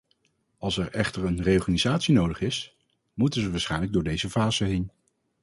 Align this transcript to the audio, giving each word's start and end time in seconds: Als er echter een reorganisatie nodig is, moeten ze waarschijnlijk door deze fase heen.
Als 0.57 0.77
er 0.77 0.91
echter 0.93 1.25
een 1.25 1.41
reorganisatie 1.43 2.13
nodig 2.13 2.41
is, 2.41 2.75
moeten 3.13 3.41
ze 3.41 3.51
waarschijnlijk 3.51 3.93
door 3.93 4.03
deze 4.03 4.29
fase 4.29 4.63
heen. 4.63 4.91